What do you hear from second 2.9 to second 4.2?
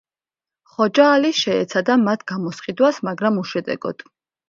მაგრამ უშედეგოდ.